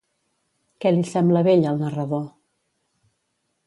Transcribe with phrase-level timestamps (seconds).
[0.85, 2.27] Què li sembla bell al narrador?